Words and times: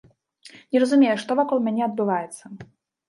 Не 0.75 0.81
разумею, 0.85 1.13
што 1.25 1.37
вакол 1.41 1.57
мяне 1.67 1.83
адбываецца. 1.89 2.43